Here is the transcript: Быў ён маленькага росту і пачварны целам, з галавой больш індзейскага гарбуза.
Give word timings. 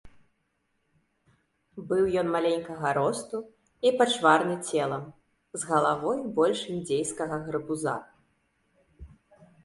Быў 1.89 2.03
ён 2.21 2.27
маленькага 2.35 2.87
росту 2.97 3.37
і 3.89 3.91
пачварны 3.99 4.55
целам, 4.71 5.03
з 5.63 5.69
галавой 5.73 6.19
больш 6.39 6.59
індзейскага 6.77 7.37
гарбуза. 7.45 7.95